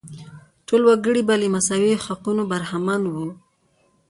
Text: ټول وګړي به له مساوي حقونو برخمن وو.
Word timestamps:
ټول 0.67 0.81
وګړي 0.89 1.21
به 1.27 1.35
له 1.41 1.47
مساوي 1.55 1.93
حقونو 2.05 2.41
برخمن 2.51 3.01
وو. 3.13 3.27